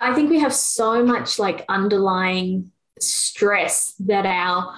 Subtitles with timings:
[0.00, 4.74] I think we have so much like underlying stress that our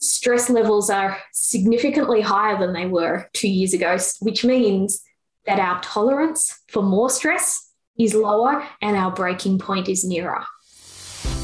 [0.00, 5.02] stress levels are significantly higher than they were two years ago, which means
[5.46, 10.44] that our tolerance for more stress is lower and our breaking point is nearer.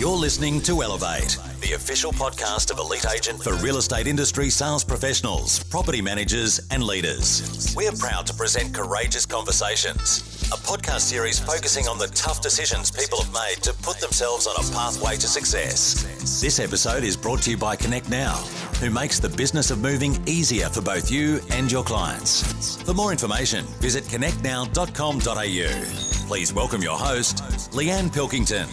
[0.05, 4.85] You're listening to Elevate, the official podcast of Elite Agent for real estate industry sales
[4.85, 7.75] professionals, property managers, and leaders.
[7.75, 12.91] We are proud to present Courageous Conversations, a podcast series focusing on the tough decisions
[12.91, 16.03] people have made to put themselves on a pathway to success.
[16.39, 18.35] This episode is brought to you by Connect Now,
[18.81, 22.77] who makes the business of moving easier for both you and your clients.
[22.83, 26.29] For more information, visit connectnow.com.au.
[26.29, 27.39] Please welcome your host,
[27.73, 28.69] Leanne Pilkington.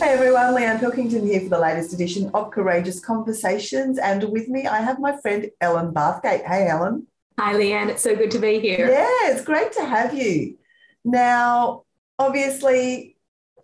[0.00, 3.96] Hey everyone, Leanne Pilkington here for the latest edition of Courageous Conversations.
[3.96, 6.44] And with me, I have my friend Ellen Bathgate.
[6.44, 7.06] Hey, Ellen.
[7.38, 7.90] Hi, Leanne.
[7.90, 8.90] It's so good to be here.
[8.90, 10.58] Yeah, it's great to have you.
[11.04, 11.84] Now,
[12.18, 13.16] obviously,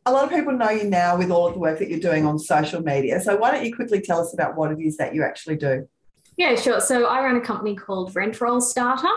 [0.07, 2.25] a lot of people know you now with all of the work that you're doing
[2.25, 3.21] on social media.
[3.21, 5.89] So, why don't you quickly tell us about what it is that you actually do?
[6.37, 6.81] Yeah, sure.
[6.81, 9.09] So, I run a company called Rent Roll Starter,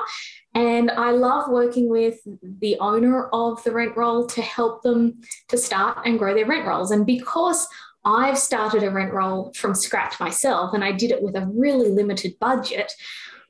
[0.55, 5.57] and I love working with the owner of the rent roll to help them to
[5.57, 6.91] start and grow their rent rolls.
[6.91, 7.67] And because
[8.05, 11.89] I've started a rent roll from scratch myself, and I did it with a really
[11.89, 12.91] limited budget.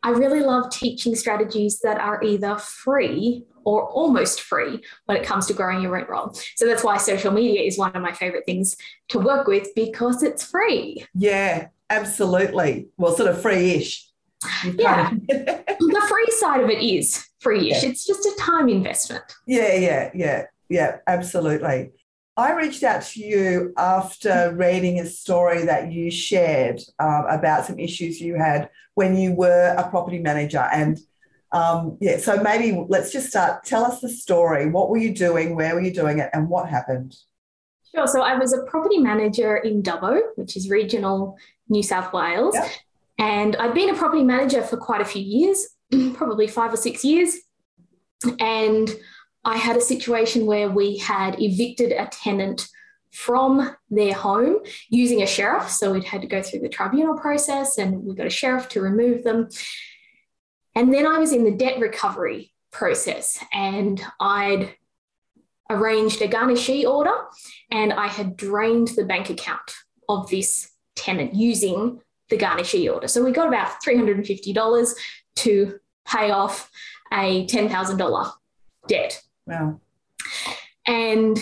[0.03, 5.47] I really love teaching strategies that are either free or almost free when it comes
[5.47, 6.33] to growing your rent roll.
[6.55, 8.75] So that's why social media is one of my favorite things
[9.09, 11.05] to work with because it's free.
[11.15, 12.89] Yeah, absolutely.
[12.97, 14.05] Well, sort of free ish.
[14.77, 15.11] Yeah.
[15.27, 17.83] the free side of it is free ish.
[17.83, 17.89] Yeah.
[17.89, 19.23] It's just a time investment.
[19.47, 21.91] Yeah, yeah, yeah, yeah, absolutely.
[22.35, 27.77] I reached out to you after reading a story that you shared uh, about some
[27.77, 30.67] issues you had when you were a property manager.
[30.73, 30.99] And
[31.51, 33.63] um, yeah, so maybe let's just start.
[33.65, 34.67] Tell us the story.
[34.69, 35.55] What were you doing?
[35.55, 36.31] Where were you doing it?
[36.33, 37.15] And what happened?
[37.93, 38.07] Sure.
[38.07, 41.37] So I was a property manager in Dubbo, which is regional
[41.69, 42.55] New South Wales.
[42.55, 42.71] Yep.
[43.17, 45.67] And I'd been a property manager for quite a few years,
[46.13, 47.35] probably five or six years.
[48.39, 48.89] And
[49.45, 52.67] I had a situation where we had evicted a tenant
[53.11, 54.59] from their home
[54.89, 55.69] using a sheriff.
[55.69, 58.81] So we'd had to go through the tribunal process and we got a sheriff to
[58.81, 59.49] remove them.
[60.75, 64.73] And then I was in the debt recovery process and I'd
[65.69, 67.15] arranged a garnishee order
[67.69, 69.75] and I had drained the bank account
[70.09, 72.01] of this tenant using
[72.33, 73.07] the garnishee order.
[73.07, 74.93] So we got about $350
[75.35, 76.71] to pay off
[77.13, 78.31] a $10,000
[78.87, 79.21] debt.
[79.45, 79.79] Wow.
[80.87, 81.37] And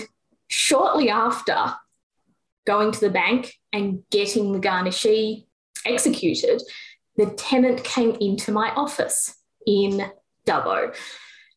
[0.50, 1.76] shortly after
[2.68, 5.46] going to the bank and getting the garnishee
[5.86, 6.62] executed,
[7.16, 10.12] the tenant came into my office in
[10.46, 10.94] Dubbo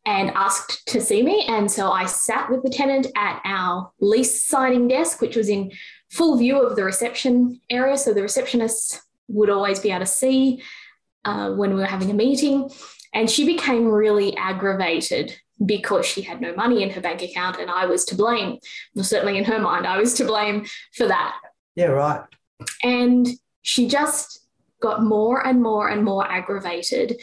[0.06, 1.44] and asked to see me.
[1.48, 5.72] And so I sat with the tenant at our lease signing desk, which was in
[6.10, 7.96] full view of the reception area.
[7.96, 10.62] So the receptionists would always be able to see
[11.24, 12.70] uh, when we were having a meeting.
[13.12, 17.70] And she became really aggravated because she had no money in her bank account and
[17.70, 18.58] I was to blame.
[18.94, 21.36] Well, certainly in her mind, I was to blame for that.
[21.76, 22.22] Yeah, right.
[22.82, 23.28] And
[23.62, 24.40] she just
[24.80, 27.20] got more and more and more aggravated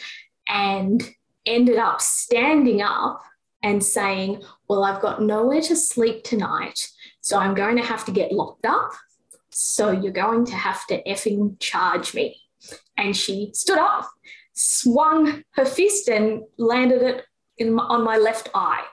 [0.48, 1.08] and
[1.46, 3.22] ended up standing up
[3.62, 6.88] and saying, Well, I've got nowhere to sleep tonight.
[7.20, 8.90] So I'm going to have to get locked up.
[9.52, 12.40] So you're going to have to effing charge me.
[12.96, 14.08] And she stood up,
[14.52, 17.24] swung her fist, and landed it
[17.58, 18.84] in on my left eye.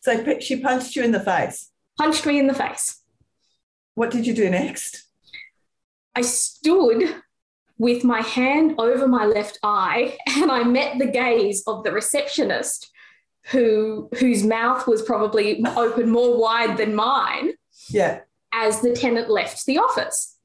[0.00, 1.70] So she punched you in the face?
[1.98, 3.02] Punched me in the face.
[3.94, 5.04] What did you do next?
[6.14, 7.16] I stood
[7.78, 12.90] with my hand over my left eye and I met the gaze of the receptionist
[13.46, 17.52] who whose mouth was probably open more wide than mine.
[17.88, 18.20] Yeah.
[18.52, 20.36] As the tenant left the office.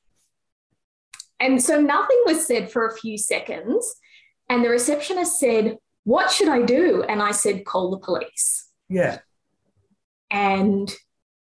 [1.39, 3.95] And so nothing was said for a few seconds.
[4.49, 7.03] And the receptionist said, what should I do?
[7.03, 8.69] And I said, call the police.
[8.89, 9.19] Yeah.
[10.29, 10.93] And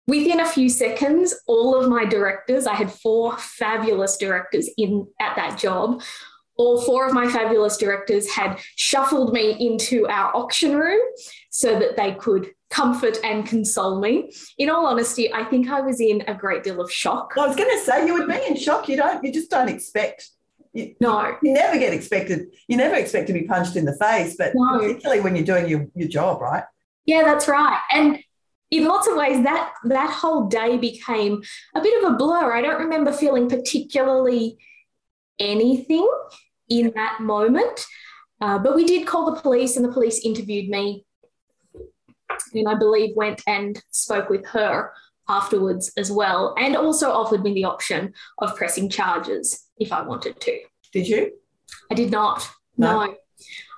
[0.05, 5.35] within a few seconds, all of my directors, I had four fabulous directors in at
[5.37, 6.01] that job.
[6.57, 10.99] All four of my fabulous directors had shuffled me into our auction room
[11.49, 14.31] so that they could comfort and console me.
[14.57, 17.33] In all honesty, I think I was in a great deal of shock.
[17.37, 18.87] I was going to say you would be in shock.
[18.87, 20.29] You don't, you just don't expect
[20.73, 21.35] you, no.
[21.41, 24.79] You never get expected, you never expect to be punched in the face, but no.
[24.79, 26.63] particularly when you're doing your, your job, right?
[27.05, 27.79] Yeah, that's right.
[27.91, 28.19] And
[28.69, 31.41] in lots of ways, that that whole day became
[31.75, 32.53] a bit of a blur.
[32.53, 34.57] I don't remember feeling particularly
[35.39, 36.07] anything
[36.69, 37.85] in that moment.
[38.41, 41.05] Uh, but we did call the police, and the police interviewed me,
[42.53, 44.91] and I believe went and spoke with her
[45.27, 50.39] afterwards as well, and also offered me the option of pressing charges if I wanted
[50.41, 50.59] to.
[50.91, 51.31] Did you?
[51.91, 52.47] I did not.
[52.77, 53.05] No.
[53.05, 53.15] no.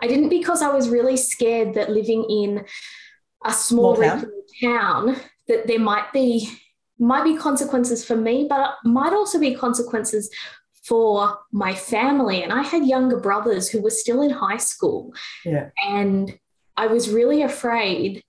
[0.01, 2.65] I didn't because I was really scared that living in
[3.45, 4.25] a small, small town.
[4.63, 5.15] town
[5.47, 6.49] that there might be
[6.97, 10.29] might be consequences for me, but might also be consequences
[10.83, 12.43] for my family.
[12.43, 15.13] And I had younger brothers who were still in high school.
[15.43, 15.69] Yeah.
[15.87, 16.37] And
[16.77, 18.23] I was really afraid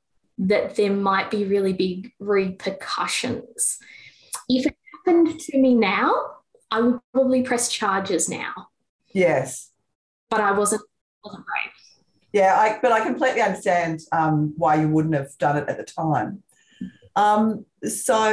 [0.48, 3.78] that there might be really big repercussions.
[4.48, 6.12] If it happened to me now,
[6.70, 8.68] I would probably press charges now.
[9.12, 9.70] Yes.
[10.30, 10.82] But I wasn't,
[11.24, 11.72] wasn't brave.
[12.32, 15.84] Yeah, I, but I completely understand um, why you wouldn't have done it at the
[15.84, 16.42] time.
[17.14, 18.32] Um, so,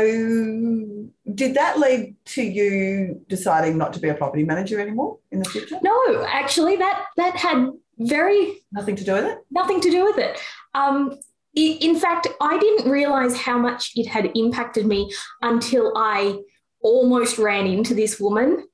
[1.36, 5.50] did that lead to you deciding not to be a property manager anymore in the
[5.50, 5.78] future?
[5.84, 9.40] No, actually, that that had very nothing to do with it.
[9.52, 10.40] Nothing to do with it.
[10.74, 11.20] Um,
[11.56, 15.12] in fact, I didn't realize how much it had impacted me
[15.42, 16.40] until I
[16.82, 18.68] almost ran into this woman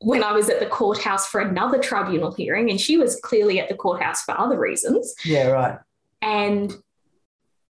[0.00, 3.68] when I was at the courthouse for another tribunal hearing, and she was clearly at
[3.68, 5.14] the courthouse for other reasons.
[5.24, 5.78] Yeah, right.
[6.22, 6.72] And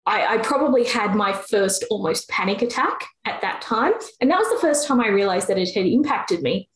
[0.05, 3.93] I, I, probably had my first almost panic attack at that time.
[4.21, 6.71] And that was the first time I realized that it had impacted me.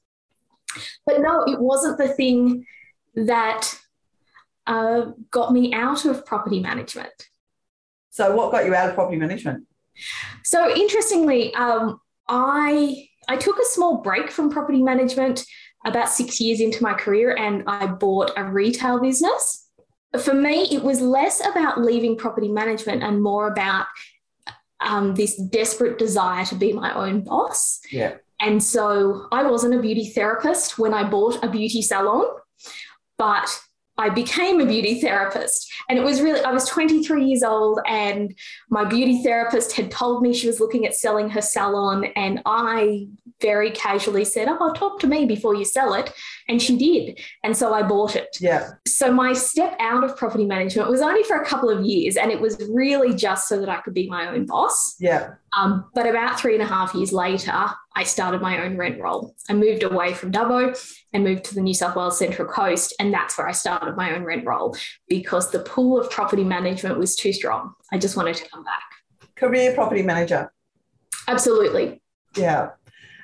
[1.06, 2.66] But no, it wasn't the thing
[3.14, 3.74] that
[4.66, 7.28] uh, got me out of property management.
[8.12, 9.66] So, what got you out of property management?
[10.44, 11.98] So, interestingly, um,
[12.28, 15.44] I I took a small break from property management
[15.86, 19.66] about six years into my career, and I bought a retail business.
[20.20, 23.86] For me, it was less about leaving property management and more about
[24.80, 27.80] um, this desperate desire to be my own boss.
[27.90, 28.16] Yeah.
[28.40, 32.26] And so I wasn't a beauty therapist when I bought a beauty salon,
[33.16, 33.58] but
[34.02, 35.72] I became a beauty therapist.
[35.88, 38.36] And it was really, I was 23 years old, and
[38.68, 42.06] my beauty therapist had told me she was looking at selling her salon.
[42.16, 43.06] And I
[43.40, 46.12] very casually said, Oh, talk to me before you sell it.
[46.48, 47.20] And she did.
[47.44, 48.36] And so I bought it.
[48.40, 48.70] Yeah.
[48.88, 52.16] So my step out of property management was only for a couple of years.
[52.16, 54.96] And it was really just so that I could be my own boss.
[54.98, 55.34] Yeah.
[55.56, 57.52] Um, but about three and a half years later,
[57.94, 59.34] I started my own rent roll.
[59.48, 60.74] I moved away from Dubbo
[61.12, 62.94] and moved to the New South Wales Central Coast.
[62.98, 64.74] And that's where I started my own rent roll
[65.08, 67.74] because the pool of property management was too strong.
[67.92, 68.82] I just wanted to come back.
[69.36, 70.52] Career property manager.
[71.28, 72.00] Absolutely.
[72.36, 72.70] Yeah.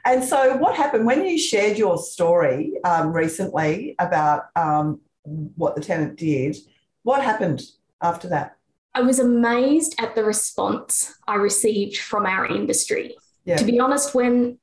[0.05, 5.83] And so, what happened when you shared your story um, recently about um, what the
[5.83, 6.57] tenant did?
[7.03, 7.63] What happened
[8.01, 8.58] after that?
[8.95, 13.17] I was amazed at the response I received from our industry.
[13.45, 13.57] Yeah.
[13.57, 14.59] To be honest, when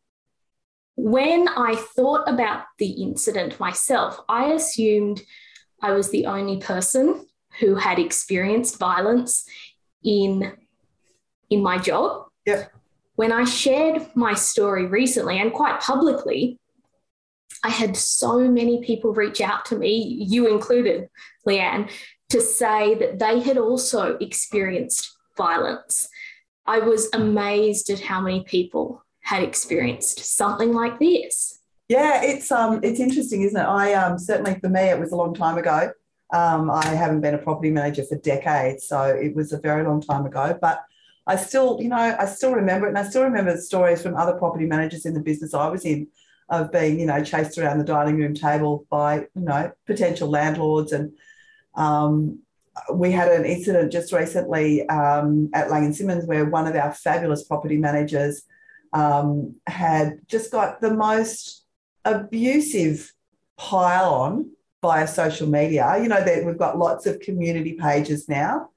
[0.97, 5.21] when I thought about the incident myself, I assumed
[5.81, 7.27] I was the only person
[7.59, 9.45] who had experienced violence
[10.03, 10.53] in
[11.49, 12.27] in my job.
[12.45, 12.65] Yeah.
[13.15, 16.59] When I shared my story recently and quite publicly,
[17.63, 21.09] I had so many people reach out to me, you included,
[21.47, 21.89] Leanne,
[22.29, 26.09] to say that they had also experienced violence.
[26.65, 31.59] I was amazed at how many people had experienced something like this.
[31.87, 33.65] Yeah, it's um it's interesting, isn't it?
[33.65, 35.91] I um certainly for me it was a long time ago.
[36.33, 40.01] Um, I haven't been a property manager for decades, so it was a very long
[40.01, 40.57] time ago.
[40.59, 40.83] But
[41.27, 44.15] I still, you know, I still remember it, and I still remember the stories from
[44.15, 46.07] other property managers in the business I was in
[46.49, 50.91] of being, you know, chased around the dining room table by, you know, potential landlords.
[50.91, 51.11] And
[51.75, 52.39] um,
[52.93, 56.93] we had an incident just recently um, at Laing and Simmons where one of our
[56.93, 58.43] fabulous property managers
[58.93, 61.65] um, had just got the most
[62.03, 63.13] abusive
[63.57, 64.51] pile on
[64.81, 65.97] via social media.
[66.01, 68.69] You know, that we've got lots of community pages now.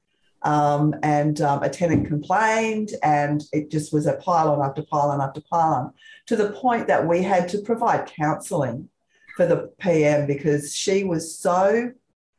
[0.42, 5.10] Um, and um, a tenant complained, and it just was a pile on after pile
[5.10, 5.92] on after pile on
[6.26, 8.88] to the point that we had to provide counselling
[9.36, 11.90] for the PM because she was so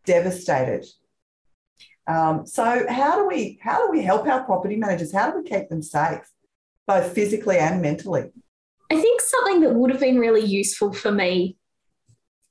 [0.10, 0.86] devastated.
[2.08, 5.14] Um, so how do we how do we help our property managers?
[5.14, 6.28] How do we keep them safe,
[6.88, 8.32] both physically and mentally?
[8.92, 11.58] I think something that would have been really useful for me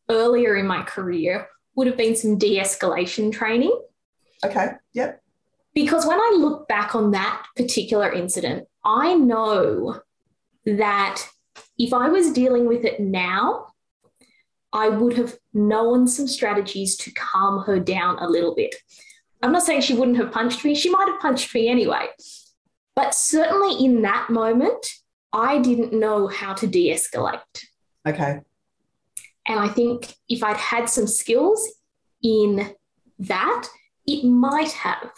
[0.09, 3.77] earlier in my career would have been some de-escalation training.
[4.45, 4.69] Okay.
[4.95, 5.21] Yep.
[5.75, 10.01] Because when I look back on that particular incident, I know
[10.65, 11.25] that
[11.77, 13.68] if I was dealing with it now,
[14.73, 18.75] I would have known some strategies to calm her down a little bit.
[19.43, 22.09] I'm not saying she wouldn't have punched me, she might have punched me anyway.
[22.95, 24.87] But certainly in that moment,
[25.33, 27.65] I didn't know how to de escalate.
[28.07, 28.41] Okay.
[29.47, 31.67] And I think if I'd had some skills
[32.23, 32.75] in
[33.21, 33.69] that,
[34.07, 35.11] it might have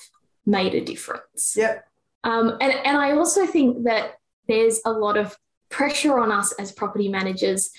[0.46, 1.54] made a difference.
[1.56, 1.84] Yep.
[2.24, 4.16] Um, and, and I also think that
[4.46, 5.36] there's a lot of
[5.70, 7.70] pressure on us as property managers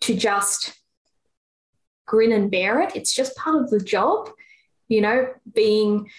[0.00, 0.77] to just
[2.08, 2.96] grin and bear it.
[2.96, 4.30] It's just part of the job,
[4.88, 6.10] you know, being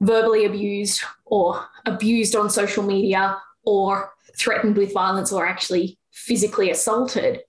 [0.00, 7.40] verbally abused or abused on social media or threatened with violence or actually physically assaulted.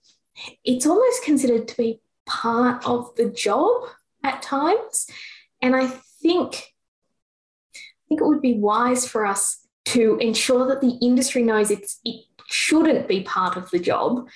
[0.65, 3.83] It's almost considered to be part of the job
[4.23, 5.07] at times.
[5.61, 5.87] And I
[6.21, 6.73] think
[7.75, 11.99] I think it would be wise for us to ensure that the industry knows it's
[12.05, 14.27] it shouldn't be part of the job.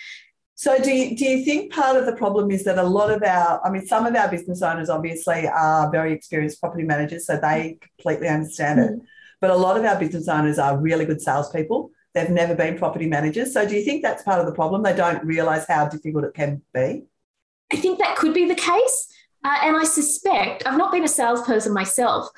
[0.62, 3.24] So do you, do you think part of the problem is that a lot of
[3.24, 7.36] our, I mean, some of our business owners obviously are very experienced property managers, so
[7.36, 8.94] they completely understand mm-hmm.
[8.94, 9.02] it.
[9.40, 11.90] But a lot of our business owners are really good salespeople.
[12.14, 13.56] They've never been property managers.
[13.56, 14.84] So do you think that's part of the problem?
[14.84, 17.06] They don't realise how difficult it can be?
[17.74, 19.08] I think that could be the case.
[19.44, 22.30] Uh, and I suspect, I've not been a salesperson myself,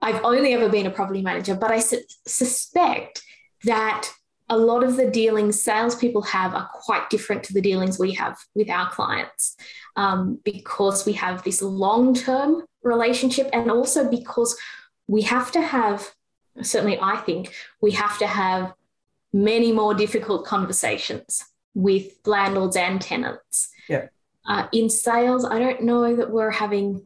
[0.00, 3.22] I've only ever been a property manager, but I su- suspect
[3.64, 4.08] that
[4.48, 8.38] a lot of the dealings salespeople have are quite different to the dealings we have
[8.54, 9.56] with our clients
[9.96, 14.56] um, because we have this long term relationship and also because
[15.08, 16.12] we have to have,
[16.62, 18.72] certainly I think, we have to have
[19.32, 23.70] many more difficult conversations with landlords and tenants.
[23.88, 24.06] Yeah.
[24.48, 27.04] Uh, in sales, I don't know that we're having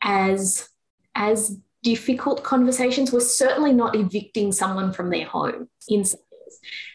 [0.00, 0.68] as
[1.14, 3.12] as difficult conversations.
[3.12, 6.22] We're certainly not evicting someone from their home in sales,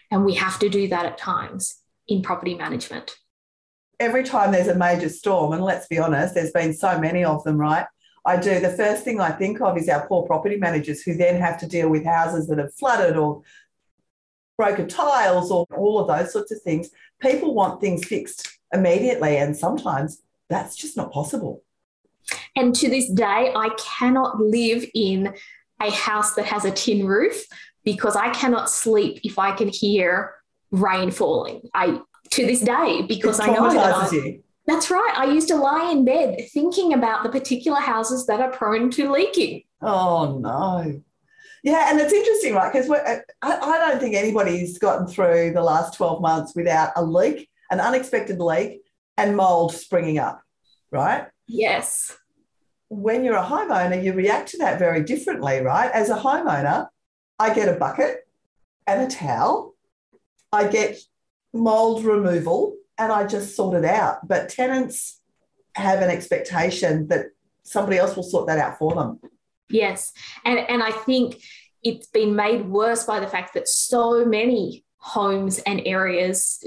[0.10, 1.78] and we have to do that at times
[2.08, 3.16] in property management.
[4.00, 7.44] Every time there's a major storm, and let's be honest, there's been so many of
[7.44, 7.86] them, right?
[8.26, 8.60] I do.
[8.60, 11.68] The first thing I think of is our poor property managers who then have to
[11.68, 13.42] deal with houses that have flooded or
[14.58, 16.90] broken tiles or all of those sorts of things.
[17.20, 19.38] People want things fixed immediately.
[19.38, 21.64] And sometimes that's just not possible.
[22.56, 25.34] And to this day, I cannot live in
[25.82, 27.44] a house that has a tin roof
[27.84, 30.36] because I cannot sleep if I can hear
[30.72, 31.62] rain falling.
[31.74, 35.14] I to this day because I know that I, that's right.
[35.18, 39.12] I used to lie in bed thinking about the particular houses that are prone to
[39.12, 39.64] leaking.
[39.82, 41.02] Oh no.
[41.64, 42.74] Yeah, and it's interesting, right?
[42.74, 47.52] Because I, I don't think anybody's gotten through the last 12 months without a leak
[47.72, 48.82] an unexpected leak,
[49.18, 50.42] and mold springing up,
[50.92, 51.28] right?
[51.48, 52.16] Yes.
[52.90, 55.90] When you're a homeowner, you react to that very differently, right?
[55.92, 56.88] As a homeowner,
[57.42, 58.28] I get a bucket
[58.86, 59.74] and a towel,
[60.52, 61.00] I get
[61.54, 64.28] mold removal, and I just sort it out.
[64.28, 65.20] But tenants
[65.76, 67.28] have an expectation that
[67.64, 69.20] somebody else will sort that out for them.
[69.70, 70.14] Yes.
[70.46, 71.42] And, and I think
[71.84, 76.64] it's been made worse by the fact that so many homes and areas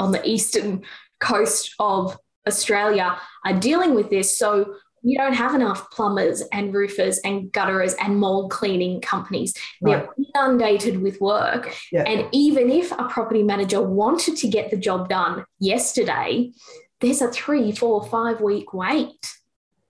[0.00, 0.82] on the eastern
[1.20, 4.36] coast of Australia are dealing with this.
[4.36, 9.54] So we don't have enough plumbers and roofers and gutterers and mold cleaning companies.
[9.80, 11.74] They're inundated with work.
[11.90, 12.02] Yeah.
[12.02, 16.52] And even if a property manager wanted to get the job done yesterday,
[17.00, 19.26] there's a three, four, five week wait.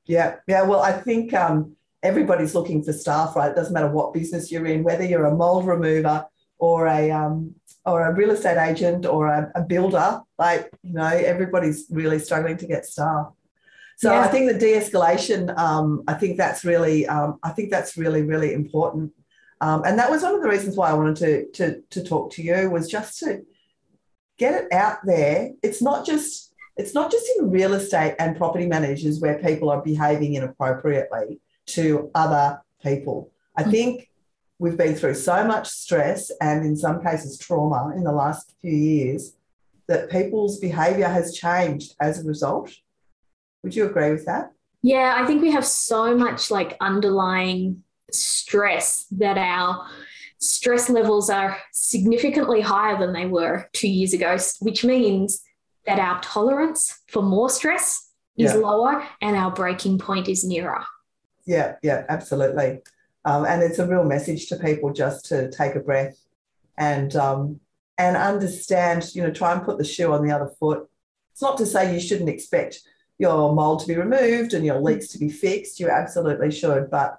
[0.07, 0.63] Yeah, yeah.
[0.63, 3.51] Well, I think um, everybody's looking for staff, right?
[3.51, 6.27] It doesn't matter what business you're in, whether you're a mold remover
[6.59, 7.55] or a um,
[7.87, 12.57] or a real estate agent or a, a, builder, like, you know, everybody's really struggling
[12.59, 13.33] to get staff.
[14.01, 14.21] So yeah.
[14.21, 18.55] I think the de-escalation, um, I think that's really, um, I think that's really, really
[18.55, 19.13] important.
[19.61, 22.33] Um, and that was one of the reasons why I wanted to, to, to talk
[22.33, 23.45] to you was just to
[24.39, 25.51] get it out there.
[25.63, 29.83] It's not just, it's not just in real estate and property managers where people are
[29.83, 33.31] behaving inappropriately to other people.
[33.55, 33.71] I mm.
[33.71, 34.09] think
[34.59, 38.73] we've been through so much stress and in some cases trauma in the last few
[38.75, 39.37] years
[39.89, 42.71] that people's behavior has changed as a result.
[43.63, 44.53] Would you agree with that?
[44.83, 49.87] Yeah, I think we have so much like underlying stress that our
[50.39, 55.43] stress levels are significantly higher than they were two years ago, which means
[55.87, 58.59] that our tolerance for more stress is yeah.
[58.59, 60.83] lower and our breaking point is nearer.
[61.47, 62.81] Yeah, yeah, absolutely.
[63.25, 66.17] Um, and it's a real message to people just to take a breath
[66.79, 67.61] and um,
[67.99, 70.89] and understand, you know, try and put the shoe on the other foot.
[71.33, 72.81] It's not to say you shouldn't expect
[73.21, 75.79] your mold to be removed and your leaks to be fixed.
[75.79, 77.19] You absolutely should, but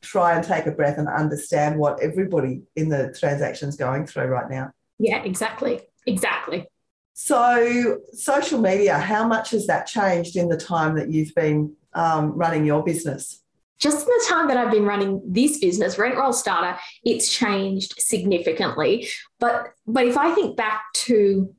[0.00, 4.26] try and take a breath and understand what everybody in the transaction is going through
[4.26, 4.70] right now.
[4.98, 5.80] Yeah, exactly.
[6.06, 6.66] Exactly.
[7.14, 12.32] So, social media, how much has that changed in the time that you've been um,
[12.32, 13.42] running your business?
[13.82, 17.94] just in the time that I've been running this business, Rent Roll Starter, it's changed
[17.98, 19.08] significantly.
[19.40, 21.52] But but if I think back to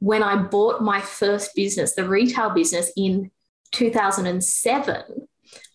[0.00, 3.30] when I bought my first business, the retail business in
[3.72, 5.02] 2007,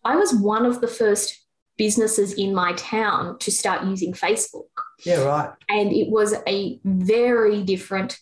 [0.03, 1.46] I was one of the first
[1.77, 4.65] businesses in my town to start using Facebook.
[5.03, 5.51] Yeah, right.
[5.70, 8.20] And it was a very different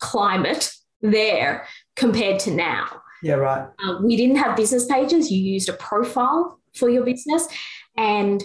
[0.00, 3.02] climate there compared to now.
[3.22, 3.68] Yeah, right.
[3.84, 5.30] Uh, we didn't have business pages.
[5.30, 7.46] You used a profile for your business,
[7.96, 8.42] and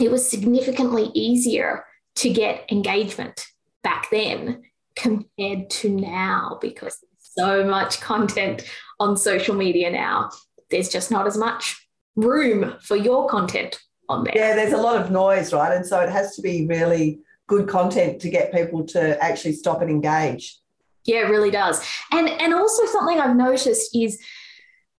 [0.00, 1.84] it was significantly easier
[2.16, 3.46] to get engagement
[3.82, 4.62] back then
[4.98, 8.64] compared to now because there's so much content
[9.00, 10.30] on social media now.
[10.70, 13.78] There's just not as much room for your content
[14.08, 14.34] on there.
[14.36, 15.74] Yeah, there's a lot of noise, right?
[15.74, 19.80] And so it has to be really good content to get people to actually stop
[19.80, 20.58] and engage.
[21.04, 21.82] Yeah, it really does.
[22.12, 24.20] And and also something I've noticed is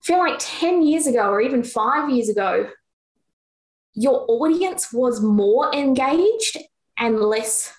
[0.03, 2.71] I feel like 10 years ago or even 5 years ago
[3.95, 6.57] your audience was more engaged
[6.99, 7.73] and less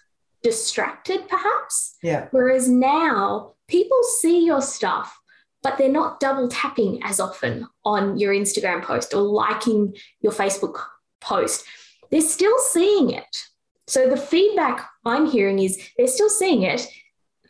[0.44, 1.98] distracted perhaps.
[2.02, 2.28] Yeah.
[2.32, 5.20] Whereas now people see your stuff
[5.62, 10.82] but they're not double tapping as often on your Instagram post or liking your Facebook
[11.20, 11.66] post.
[12.12, 13.46] They're still seeing it.
[13.88, 16.88] So the feedback I'm hearing is they're still seeing it.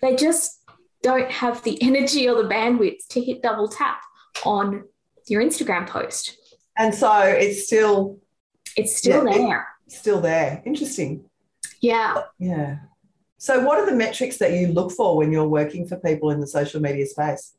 [0.01, 0.63] They just
[1.03, 4.01] don't have the energy or the bandwidth to hit double tap
[4.43, 4.85] on
[5.27, 6.37] your Instagram post.
[6.77, 8.19] And so it's still
[8.75, 9.67] it's still yeah, there.
[9.85, 10.63] It's still there.
[10.65, 11.28] Interesting.
[11.81, 12.23] Yeah.
[12.37, 12.77] Yeah.
[13.37, 16.39] So what are the metrics that you look for when you're working for people in
[16.39, 17.53] the social media space?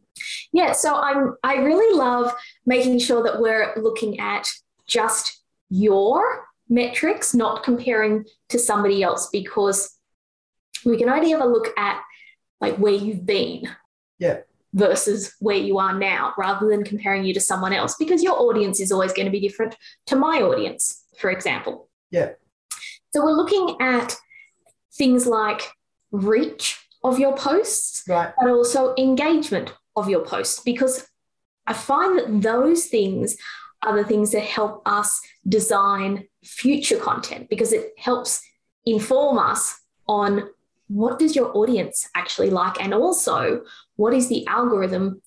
[0.53, 2.35] Yeah, so I'm I really love
[2.67, 4.49] making sure that we're looking at
[4.87, 9.97] just your metrics, not comparing to somebody else, because
[10.85, 12.03] we can only ever look at
[12.61, 13.69] like where you've been.
[14.19, 14.41] Yeah.
[14.73, 18.79] Versus where you are now, rather than comparing you to someone else, because your audience
[18.81, 19.75] is always going to be different
[20.07, 21.89] to my audience, for example.
[22.11, 22.33] Yeah.
[23.13, 24.17] So we're looking at
[24.93, 25.63] things like
[26.13, 28.33] reach of your posts, right.
[28.39, 31.07] but also engagement of your posts because
[31.67, 33.37] I find that those things
[33.83, 38.43] are the things that help us design future content because it helps
[38.85, 40.49] inform us on
[40.89, 43.63] what does your audience actually like and also
[43.97, 45.23] what is the algorithm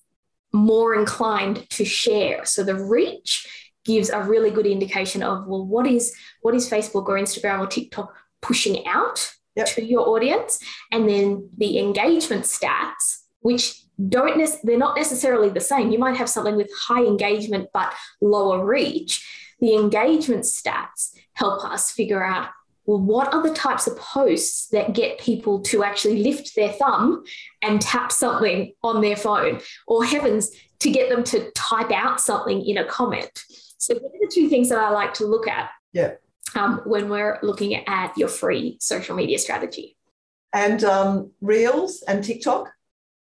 [0.52, 5.86] more inclined to share so the reach gives a really good indication of well what
[5.86, 9.66] is what is facebook or instagram or tiktok pushing out yep.
[9.66, 10.58] to your audience
[10.92, 15.92] and then the engagement stats which don't ne- they're not necessarily the same.
[15.92, 19.54] You might have something with high engagement but lower reach.
[19.60, 22.48] The engagement stats help us figure out
[22.86, 27.24] well, what are the types of posts that get people to actually lift their thumb
[27.62, 32.62] and tap something on their phone, or heavens, to get them to type out something
[32.66, 33.42] in a comment?
[33.84, 36.12] So, these are the two things that I like to look at yeah.
[36.54, 39.96] um, when we're looking at your free social media strategy.
[40.52, 42.72] And um, Reels and TikTok?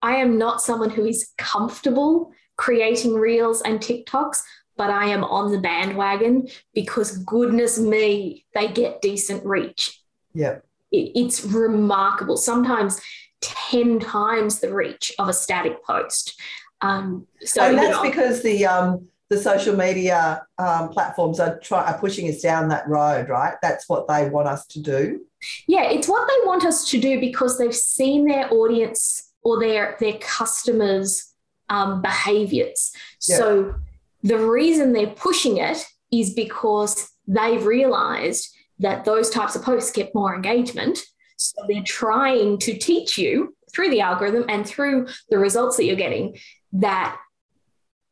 [0.02, 4.42] I am not someone who is comfortable creating reels and TikToks,
[4.76, 9.98] but I am on the bandwagon because goodness me, they get decent reach.
[10.34, 10.58] Yeah.
[10.92, 12.36] It, it's remarkable.
[12.36, 13.00] Sometimes
[13.40, 16.38] 10 times the reach of a static post.
[16.82, 21.58] Um, so and that's you know, because the um, the social media um, platforms are
[21.60, 23.54] try, are pushing us down that road, right?
[23.62, 25.24] That's what they want us to do.
[25.68, 29.96] Yeah, it's what they want us to do because they've seen their audience or their
[30.00, 31.32] their customers'
[31.68, 32.92] um, behaviors.
[33.28, 33.36] Yeah.
[33.36, 33.74] So
[34.22, 40.14] the reason they're pushing it is because they've realized that those types of posts get
[40.14, 40.98] more engagement.
[41.36, 45.96] So they're trying to teach you through the algorithm and through the results that you're
[45.96, 46.36] getting
[46.72, 47.16] that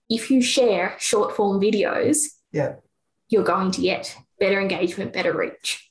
[0.09, 2.77] if you share short form videos, yeah,
[3.29, 5.91] you're going to get better engagement, better reach.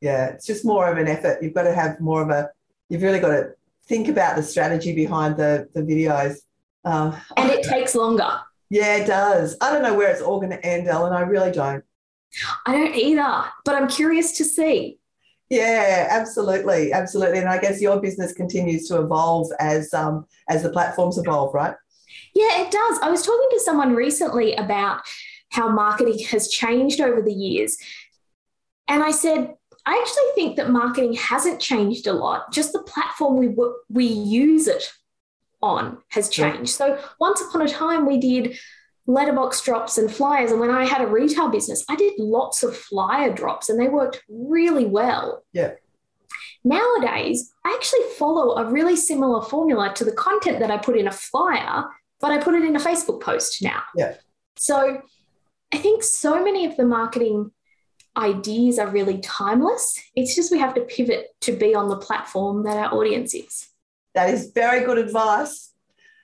[0.00, 1.42] Yeah, it's just more of an effort.
[1.42, 2.50] You've got to have more of a,
[2.88, 3.50] you've really got to
[3.86, 6.36] think about the strategy behind the, the videos.
[6.84, 8.40] Um, and it takes longer.
[8.70, 9.56] Yeah, it does.
[9.60, 11.12] I don't know where it's all going to end, Ellen.
[11.12, 11.84] I really don't.
[12.64, 14.98] I don't either, but I'm curious to see.
[15.50, 17.40] Yeah, absolutely, absolutely.
[17.40, 21.74] And I guess your business continues to evolve as um, as the platforms evolve, right?
[22.34, 22.98] Yeah, it does.
[23.02, 25.02] I was talking to someone recently about
[25.50, 27.76] how marketing has changed over the years,
[28.88, 29.54] and I said,
[29.86, 32.52] I actually think that marketing hasn't changed a lot.
[32.52, 33.54] Just the platform we
[33.88, 34.92] we use it
[35.62, 36.70] on has changed.
[36.70, 38.58] So once upon a time, we did
[39.06, 40.50] letterbox drops and flyers.
[40.50, 43.88] And when I had a retail business, I did lots of flyer drops, and they
[43.88, 45.44] worked really well.
[45.52, 45.72] Yeah.
[46.62, 51.08] Nowadays, I actually follow a really similar formula to the content that I put in
[51.08, 51.84] a flyer,
[52.20, 53.82] but I put it in a Facebook post now.
[53.96, 54.14] Yeah.
[54.56, 55.00] So
[55.72, 57.50] I think so many of the marketing
[58.16, 59.98] ideas are really timeless.
[60.14, 63.68] It's just we have to pivot to be on the platform that our audience is.
[64.14, 65.72] That is very good advice.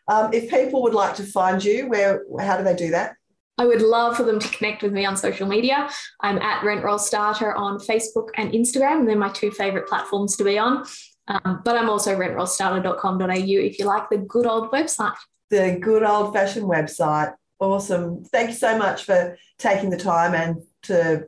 [0.08, 3.14] Um, if people would like to find you, where how do they do that?
[3.58, 5.88] I would love for them to connect with me on social media.
[6.20, 10.36] I'm at Rent Roll Starter on Facebook and Instagram, and they're my two favorite platforms
[10.36, 10.84] to be on.
[11.28, 15.16] Um, but I'm also rentrollstarter.com.au if you like the good old website.
[15.50, 17.34] The good old fashioned website.
[17.58, 18.24] Awesome.
[18.24, 21.26] Thank you so much for taking the time and to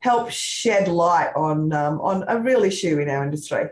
[0.00, 3.66] help shed light on, um, on a real issue in our industry.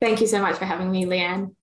[0.00, 1.54] Thank you so much for having me, Leanne.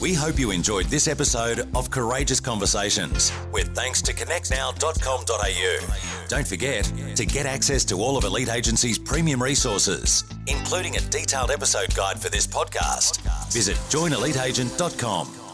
[0.00, 6.26] We hope you enjoyed this episode of Courageous Conversations with thanks to connectnow.com.au.
[6.28, 11.50] Don't forget to get access to all of Elite Agent's premium resources, including a detailed
[11.50, 13.22] episode guide for this podcast.
[13.52, 15.47] Visit joineliteagent.com.